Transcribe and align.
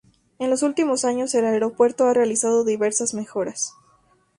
En 0.39 0.49
los 0.49 0.63
últimos 0.63 1.05
años, 1.05 1.35
el 1.35 1.45
aeropuerto 1.45 2.05
ha 2.05 2.13
realizado 2.15 2.63
diversas 2.65 3.13
mejoras. 3.13 3.75